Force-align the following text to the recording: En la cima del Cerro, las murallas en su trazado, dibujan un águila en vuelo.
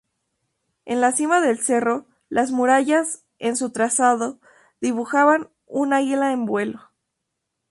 En 0.85 0.99
la 0.99 1.11
cima 1.11 1.41
del 1.41 1.59
Cerro, 1.59 2.07
las 2.27 2.49
murallas 2.49 3.23
en 3.37 3.55
su 3.55 3.69
trazado, 3.69 4.39
dibujan 4.79 5.51
un 5.67 5.93
águila 5.93 6.31
en 6.31 6.45
vuelo. 6.47 6.89